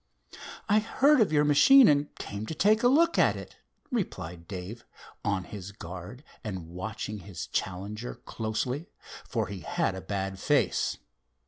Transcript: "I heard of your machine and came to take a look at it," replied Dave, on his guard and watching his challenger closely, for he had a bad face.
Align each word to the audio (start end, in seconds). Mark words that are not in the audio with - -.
"I 0.67 0.79
heard 0.79 1.21
of 1.21 1.31
your 1.31 1.43
machine 1.45 1.87
and 1.87 2.15
came 2.15 2.47
to 2.47 2.55
take 2.55 2.81
a 2.81 2.87
look 2.87 3.19
at 3.19 3.35
it," 3.35 3.57
replied 3.91 4.47
Dave, 4.47 4.83
on 5.23 5.43
his 5.43 5.71
guard 5.71 6.23
and 6.43 6.69
watching 6.69 7.19
his 7.19 7.45
challenger 7.45 8.15
closely, 8.15 8.89
for 9.29 9.45
he 9.45 9.59
had 9.59 9.93
a 9.93 10.01
bad 10.01 10.39
face. 10.39 10.97